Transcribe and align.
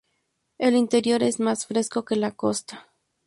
El 0.57 0.75
interior 0.75 1.21
es 1.21 1.39
más 1.39 1.67
fresco 1.67 2.05
que 2.05 2.15
la 2.15 2.31
costa. 2.31 2.87